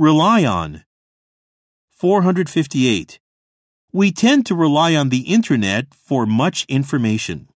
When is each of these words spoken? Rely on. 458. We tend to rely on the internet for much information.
Rely 0.00 0.44
on. 0.44 0.84
458. 1.90 3.18
We 3.92 4.12
tend 4.12 4.46
to 4.46 4.54
rely 4.54 4.94
on 4.94 5.08
the 5.08 5.22
internet 5.22 5.92
for 5.92 6.24
much 6.24 6.64
information. 6.68 7.48